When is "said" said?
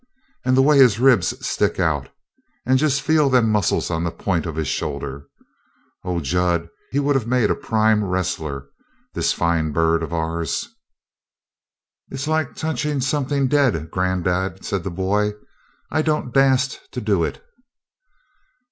14.65-14.83